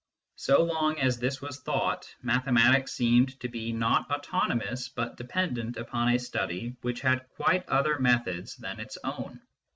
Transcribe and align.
So 0.37 0.63
long 0.63 0.97
as 0.99 1.19
this 1.19 1.43
was 1.43 1.59
thought, 1.59 2.09
mathematics 2.23 2.91
seemed 2.91 3.39
to 3.39 3.47
be 3.47 3.71
not 3.71 4.09
autonomous, 4.11 4.89
but 4.89 5.15
dependent 5.15 5.77
upon 5.77 6.09
a 6.09 6.17
study 6.17 6.75
which 6.81 7.01
had 7.01 7.29
quite 7.35 7.69
other 7.69 7.99
methods 7.99 8.55
than 8.55 8.79
its 8.79 8.97
own. 9.03 9.39